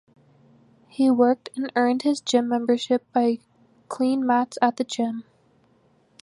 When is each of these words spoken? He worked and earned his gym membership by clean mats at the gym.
He 0.87 1.11
worked 1.11 1.51
and 1.55 1.71
earned 1.75 2.01
his 2.01 2.21
gym 2.21 2.47
membership 2.49 3.03
by 3.13 3.37
clean 3.87 4.25
mats 4.25 4.57
at 4.59 4.77
the 4.77 4.83
gym. 4.83 5.25